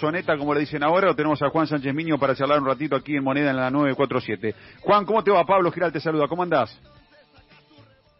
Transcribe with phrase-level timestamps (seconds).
[0.00, 2.96] Soneta, como le dicen ahora, o tenemos a Juan Sánchez Miño para charlar un ratito
[2.96, 4.54] aquí en Moneda en la 947.
[4.80, 5.44] Juan, ¿cómo te va?
[5.44, 6.76] Pablo Giral te saluda, ¿cómo andás?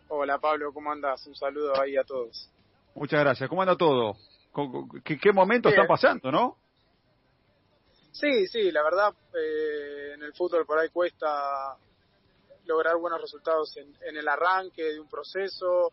[0.08, 1.27] Hola Pablo, ¿cómo andás?
[1.27, 2.51] Un saludo ahí a todos.
[2.95, 4.16] Muchas gracias, ¿cómo anda todo?
[5.04, 6.56] ¿Qué, qué momentos están pasando, no?
[8.12, 11.77] Sí, sí, la verdad, eh, en el fútbol por ahí cuesta
[12.67, 15.93] lograr buenos resultados en, en el arranque de un proceso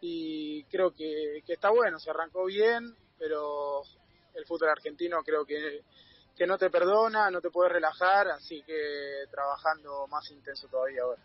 [0.00, 3.82] y creo que, que, está bueno, se arrancó bien, pero
[4.40, 5.82] el fútbol argentino creo que,
[6.36, 11.22] que no te perdona, no te puedes relajar, así que trabajando más intenso todavía ahora.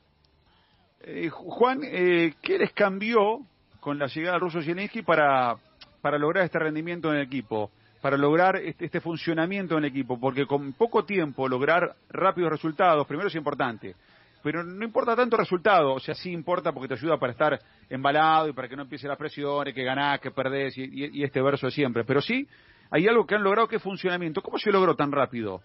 [1.02, 3.40] Eh, Juan, eh, ¿qué les cambió
[3.80, 5.56] con la llegada de Russo Zielinski para,
[6.02, 7.72] para lograr este rendimiento en el equipo?
[8.02, 13.08] para lograr este, este, funcionamiento en el equipo, porque con poco tiempo lograr rápidos resultados,
[13.08, 13.96] primero es importante,
[14.44, 17.60] pero no importa tanto el resultado, o sea, sí importa porque te ayuda para estar
[17.90, 21.66] embalado y para que no empiece las presiones, que ganás, que perdés y este verso
[21.66, 22.48] de siempre, pero sí
[22.92, 24.42] hay algo que han logrado que es funcionamiento.
[24.42, 25.62] ¿Cómo se logró tan rápido?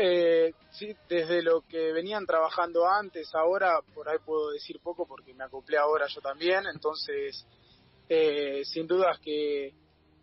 [0.00, 5.34] Eh, sí, desde lo que venían trabajando antes, ahora por ahí puedo decir poco porque
[5.34, 7.44] me acoplé ahora yo también, entonces
[8.08, 9.74] eh, sin dudas que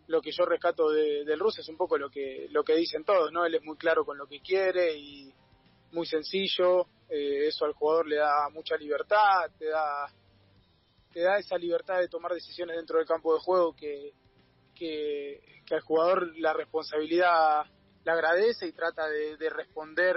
[0.06, 3.04] lo que yo rescato de, del ruso es un poco lo que lo que dicen
[3.04, 3.44] todos, ¿no?
[3.44, 5.30] Él es muy claro con lo que quiere y
[5.92, 10.06] muy sencillo, eh, eso al jugador le da mucha libertad, te da
[11.12, 14.14] te da esa libertad de tomar decisiones dentro del campo de juego que,
[14.76, 17.64] que, que al jugador la responsabilidad
[18.04, 20.16] le agradece y trata de, de, responder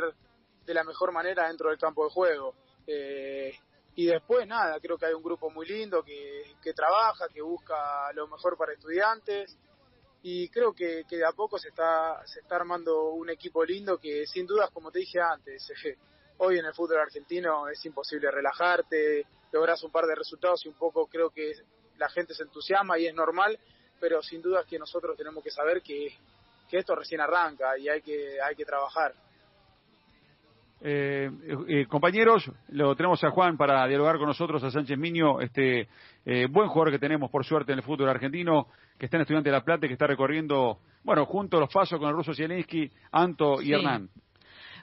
[0.66, 2.54] de la mejor manera dentro del campo de juego.
[2.86, 3.52] Eh,
[3.96, 8.28] y después nada, creo que hay un grupo muy lindo que, trabaja, que busca lo
[8.28, 9.58] mejor para estudiantes
[10.22, 13.98] y creo que, que, de a poco se está se está armando un equipo lindo
[13.98, 15.98] que sin dudas como te dije antes eh,
[16.38, 20.76] hoy en el fútbol argentino es imposible relajarte logras un par de resultados y un
[20.76, 21.54] poco creo que
[21.98, 23.60] la gente se entusiasma y es normal
[24.00, 26.14] pero sin dudas que nosotros tenemos que saber que,
[26.70, 29.14] que esto recién arranca y hay que hay que trabajar
[30.82, 31.30] eh,
[31.68, 35.90] eh, compañeros, lo tenemos a Juan para dialogar con nosotros, a Sánchez Miño, este
[36.26, 38.68] eh, buen jugador que tenemos por suerte en el fútbol argentino,
[38.98, 41.74] que está en Estudiante de La Plata y que está recorriendo, bueno, junto a los
[41.74, 43.74] pasos con el ruso Zielinski, Anto y sí.
[43.74, 44.10] Hernán.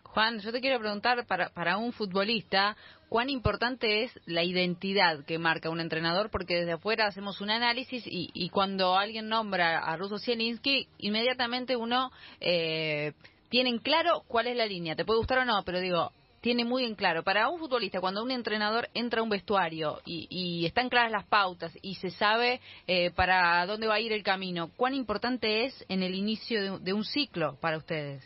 [0.04, 2.76] Juan, yo te quiero preguntar, para, para un futbolista,
[3.08, 6.30] ¿cuán importante es la identidad que marca un entrenador?
[6.30, 11.76] Porque desde afuera hacemos un análisis y, y cuando alguien nombra a Russo Zielinski, inmediatamente
[11.76, 12.10] uno...
[12.40, 13.12] Eh,
[13.48, 14.96] tienen claro cuál es la línea.
[14.96, 17.22] Te puede gustar o no, pero digo, tiene muy en claro.
[17.22, 21.24] Para un futbolista, cuando un entrenador entra a un vestuario y, y están claras las
[21.26, 25.84] pautas y se sabe eh, para dónde va a ir el camino, ¿cuán importante es
[25.88, 28.22] en el inicio de, de, un ciclo para ustedes?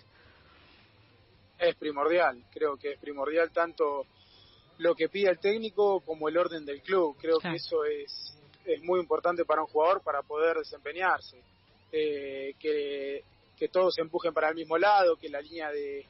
[1.61, 4.07] Es primordial, creo que es primordial tanto
[4.79, 7.17] lo que pide el técnico como el orden del club.
[7.21, 7.53] Creo claro.
[7.53, 8.35] que eso es,
[8.65, 11.43] es muy importante para un jugador para poder desempeñarse.
[11.93, 13.25] Eh, que
[13.61, 16.07] que todos se empujen para el mismo lado, que la línea de,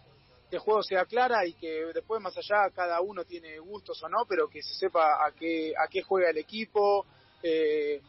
[0.52, 4.24] de, juego sea clara y que después más allá cada uno tiene gustos o no,
[4.28, 7.04] pero que se sepa a qué, a qué juega el equipo,
[7.42, 8.00] eh,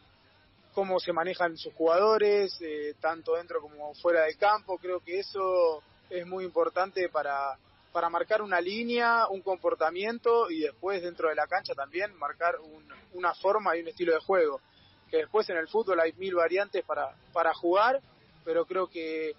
[0.72, 4.78] cómo se manejan sus jugadores, eh, tanto dentro como fuera del campo.
[4.78, 7.58] Creo que eso es muy importante para,
[7.92, 12.86] para marcar una línea, un comportamiento y después dentro de la cancha también marcar un,
[13.14, 14.60] una forma y un estilo de juego.
[15.10, 18.00] Que después en el fútbol hay mil variantes para, para jugar
[18.44, 19.32] pero creo que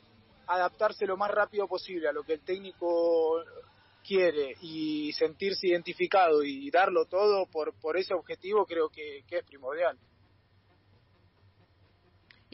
[0.48, 3.44] adaptarse lo más rápido posible a lo que el técnico
[4.06, 9.46] quiere y sentirse identificado y darlo todo por, por ese objetivo creo que, que es
[9.46, 9.98] primordial.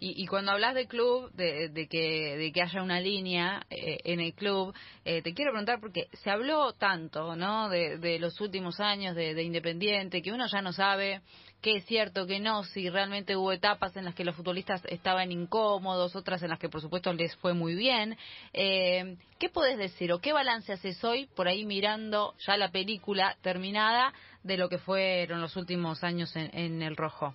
[0.02, 3.98] Y, y, cuando hablas de club, de, de, que, de que haya una línea eh,
[4.06, 4.74] en el club,
[5.04, 7.68] eh, te quiero preguntar porque se habló tanto, ¿no?
[7.68, 11.22] De, los últimos años de, de, Independiente, que uno ya no sabe
[11.62, 15.32] qué es cierto, qué no, si realmente hubo etapas en las que los futbolistas estaban
[15.32, 18.18] incómodos, otras en las que por supuesto les fue muy bien.
[18.54, 23.36] Eh, ¿Qué puedes decir o qué balance haces hoy por ahí mirando ya la película
[23.42, 27.34] terminada de lo que fueron los últimos años en, en el rojo?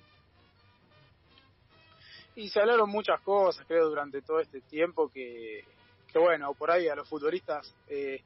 [2.37, 5.65] Y se hablaron muchas cosas, creo, durante todo este tiempo que,
[6.13, 8.21] que bueno, por ahí a los futbolistas eh,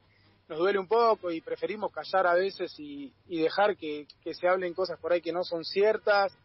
[0.47, 4.47] nos duele un poco y preferimos callar a veces y, y dejar que, que, se
[4.47, 6.35] hablen cosas por ahí que no son ciertas.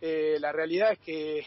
[0.00, 1.46] Eh, la realidad es que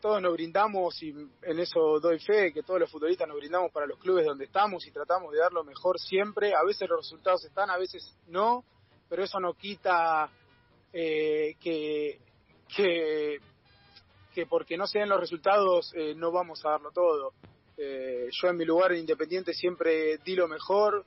[0.00, 3.86] todos nos brindamos, y en eso doy fe, que todos los futbolistas nos brindamos para
[3.86, 6.52] los clubes donde estamos y tratamos de dar lo mejor siempre.
[6.54, 8.64] A veces los resultados están, a veces no,
[9.08, 10.28] pero eso no quita
[10.92, 12.18] eh, que,
[12.76, 13.38] que
[14.34, 17.32] que porque no se den los resultados eh, no vamos a darlo todo.
[17.76, 21.04] Eh, yo en mi lugar en Independiente siempre di lo mejor,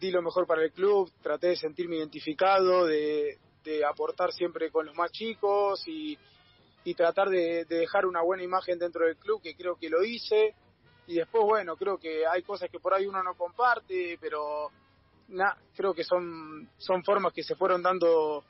[0.00, 4.86] di lo mejor para el club, traté de sentirme identificado, de, de aportar siempre con
[4.86, 6.18] los más chicos y,
[6.84, 10.54] y tratar de, dejar una buena imagen dentro del club, que creo que lo hice.
[11.08, 14.70] Y después, bueno, creo que hay cosas que por ahí uno no comparte, pero
[15.74, 18.44] creo que son, son formas que se fueron dando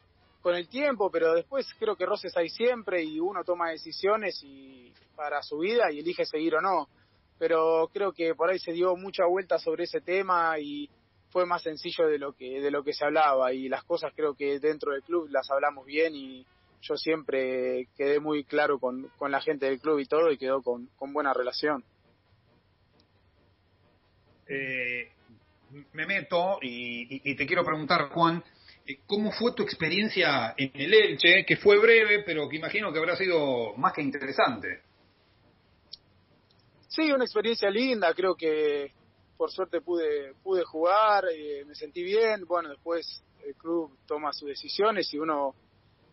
[0.47, 4.93] con el tiempo, pero después creo que roces hay siempre y uno toma decisiones y
[5.17, 6.89] para su vida y elige seguir o no.
[7.37, 10.89] Pero creo que por ahí se dio mucha vuelta sobre ese tema y
[11.31, 14.37] fue más sencillo de lo que de lo que se hablaba y las cosas creo
[14.37, 16.47] que dentro del club las hablamos bien y
[16.81, 20.63] yo siempre quedé muy claro con, con la gente del club y todo y quedó
[20.63, 21.83] con, con buena relación.
[24.47, 25.11] Eh,
[25.93, 28.45] me meto y, te quiero preguntar, Juan,
[29.07, 31.45] ¿cómo fue tu experiencia en el Elche?
[31.45, 34.83] Que fue breve, pero que imagino que habrá sido más que interesante.
[36.89, 38.93] Sí, una experiencia linda, creo que
[39.37, 44.49] por suerte pude pude jugar, eh, me sentí bien, bueno, después el club toma sus
[44.49, 45.55] decisiones y uno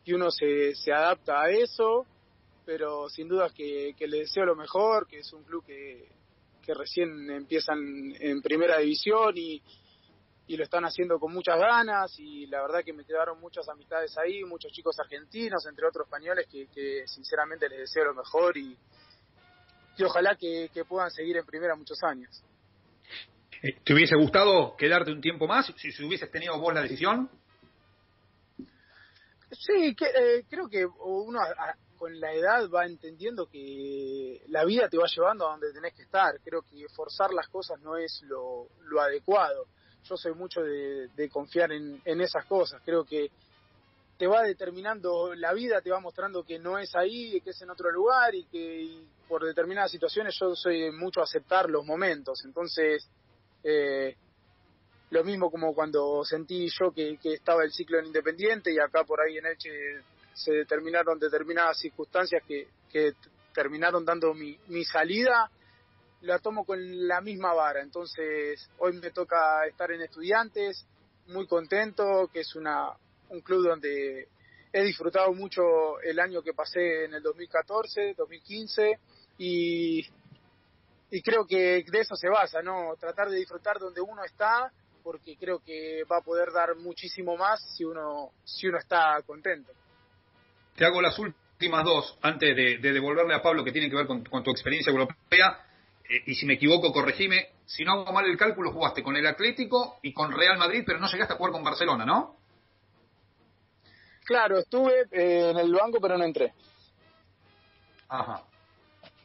[0.03, 2.05] y uno se, se adapta a eso,
[2.65, 6.09] pero sin duda que, que le deseo lo mejor, que es un club que,
[6.61, 9.61] que recién empiezan en primera división y,
[10.47, 14.17] y lo están haciendo con muchas ganas y la verdad que me quedaron muchas amistades
[14.17, 18.77] ahí, muchos chicos argentinos, entre otros españoles, que, sinceramente les deseo lo mejor y,
[19.97, 22.43] y ojalá que, puedan seguir en primera muchos años.
[23.61, 27.29] Eh, ¿Te hubiese gustado quedarte un tiempo más si, si hubieses tenido vos la decisión?
[29.59, 31.39] Sí, que, eh, creo que uno
[31.97, 36.01] con la edad va entendiendo que la vida te va llevando a donde tenés que
[36.01, 36.39] estar.
[36.43, 38.67] Creo que forzar las cosas no es lo,
[38.99, 39.67] adecuado.
[40.07, 42.81] Yo soy mucho de, confiar en, esas cosas.
[42.83, 43.31] Creo que
[44.17, 47.69] te va determinando, la vida te va mostrando que no es ahí, que es en
[47.69, 52.43] otro lugar y que por determinadas situaciones yo soy mucho aceptar los momentos.
[52.45, 53.07] Entonces,
[53.63, 54.15] eh,
[55.09, 59.03] lo mismo como cuando sentí yo que, que, estaba el ciclo en Independiente y acá
[59.03, 59.69] por ahí en Elche
[60.33, 63.13] se determinaron determinadas circunstancias que, que
[63.53, 65.49] terminaron dando mi, mi salida,
[66.23, 67.81] la tomo con la misma vara.
[67.81, 70.85] Entonces, hoy me toca estar en Estudiantes,
[71.27, 72.91] muy contento, que es una,
[73.29, 74.27] un club donde
[74.71, 78.99] he disfrutado mucho el año que pasé en el 2014, 2015
[79.37, 80.05] y,
[81.11, 82.95] y creo que de eso se basa, ¿no?
[82.99, 84.71] Tratar de disfrutar donde uno está
[85.03, 89.71] porque creo que va a poder dar muchísimo más si uno si uno está contento.
[90.75, 94.23] Te hago las últimas dos antes de, devolverle a Pablo que tiene que ver con,
[94.23, 95.72] tu experiencia europea.
[96.13, 97.49] Eh, y si me equivoco, corregime.
[97.65, 100.99] Si no hago mal el cálculo, jugaste con el Atlético y con Real Madrid, pero
[100.99, 102.37] no llegaste a jugar con Barcelona, ¿no?
[104.25, 106.53] Claro, estuve eh, en el banco, pero no entré.
[108.09, 108.43] Ajá.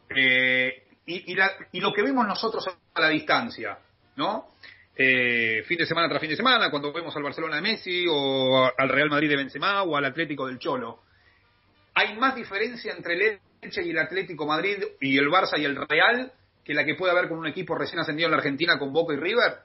[0.08, 3.78] Eh, y, y, lo que vemos nosotros a la distancia,
[4.16, 4.48] ¿no?
[4.96, 8.88] fin de semana tras fin de semana, cuando vemos al Barcelona de Messi, o al
[8.88, 11.02] Real Madrid de Benzema, o al Atlético del Cholo.
[11.94, 15.76] ¿Hay más diferencia entre el Elche y el Atlético Madrid y el Barça y el
[15.76, 16.32] Real
[16.68, 19.14] que la que puede haber con un equipo recién ascendido en la Argentina con Boca
[19.14, 19.60] y River?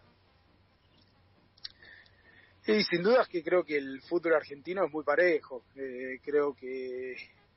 [2.61, 5.65] Sí, sin duda es que creo que el fútbol argentino es muy parejo.
[5.75, 7.11] Eh, creo que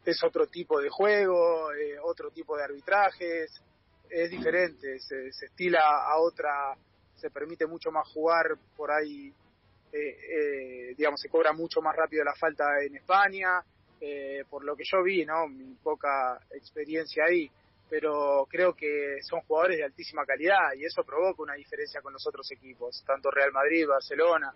[0.05, 3.63] es otro tipo de juego, eh, otro tipo de arbitrajes,
[4.11, 6.75] es diferente, se, estila a otra,
[7.15, 8.47] se permite mucho más jugar
[8.77, 9.33] por ahí,
[9.93, 13.63] eh, digamos, se cobra mucho más rápido la falta en España,
[14.01, 15.47] eh, por lo que yo vi, ¿no?
[15.47, 17.49] Mi poca experiencia ahí,
[17.89, 22.27] pero creo que son jugadores de altísima calidad y eso provoca una diferencia con los
[22.27, 24.53] otros equipos, tanto Real Madrid, Barcelona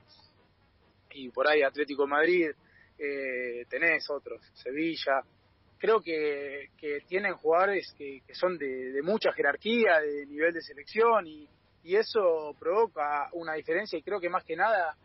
[1.13, 2.51] y por ahí Atlético Madrid,
[2.99, 5.23] eh, tenés otros, Sevilla.
[5.79, 11.27] Creo que, que tienen jugadores que, son de, de, mucha jerarquía, de nivel de selección
[11.27, 11.49] y,
[11.83, 14.97] y eso provoca una diferencia y creo que más que nada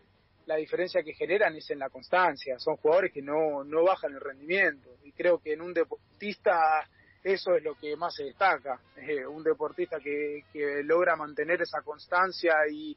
[0.46, 2.60] la diferencia que generan es en la constancia.
[2.60, 4.90] Son jugadores que no, no bajan el rendimiento.
[5.04, 6.88] Y creo que en un deportista
[7.26, 8.80] eso es lo que más se destaca.
[8.98, 12.96] Eh, un deportista que, que logra mantener esa constancia y,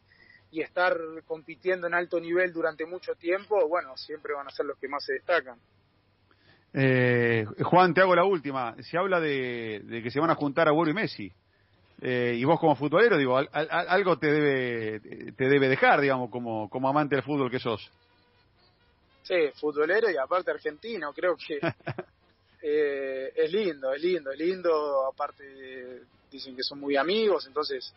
[0.51, 0.95] y estar
[1.27, 5.03] compitiendo en alto nivel durante mucho tiempo, bueno, siempre van a ser los que más
[5.03, 5.59] se destacan.
[6.75, 8.77] Eh, Juan, te hago la última.
[8.83, 11.33] Se habla de, de que se van a juntar a Agüero y Messi.
[12.03, 16.89] Eh, y vos como futbolero, digo, algo te debe, te debe dejar, digamos, como, como
[16.91, 17.91] amante del fútbol que sos.
[19.23, 21.59] Sí, futbolero y aparte argentino, creo que
[22.63, 27.93] eh, es lindo, es lindo, es lindo, aparte dicen que son muy amigos, entonces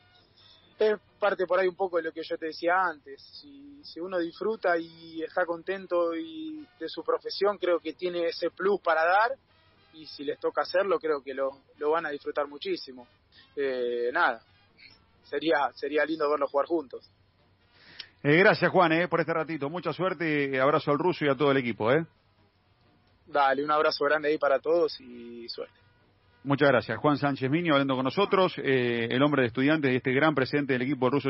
[0.80, 4.00] es parte por ahí un poco de lo que yo te decía antes, si, si
[4.00, 9.04] uno disfruta y está contento y de su profesión, creo que tiene ese plus para
[9.04, 9.32] dar
[9.94, 13.08] y si les toca hacerlo, creo que lo, lo van a disfrutar muchísimo
[13.56, 14.42] eh, nada,
[15.24, 17.10] sería, sería lindo verlos jugar juntos.
[18.24, 21.52] Eh, gracias Juan eh, por este ratito, mucha suerte abrazo al ruso y a todo
[21.52, 21.92] el equipo.
[21.92, 22.06] Eh.
[23.32, 25.82] Dale, un abrazo grande ahí para todos y suerte.
[26.44, 26.98] Muchas gracias.
[26.98, 30.74] Juan Sánchez Miño hablando con nosotros, eh, el hombre de estudiantes y este gran presidente
[30.74, 31.30] del equipo ruso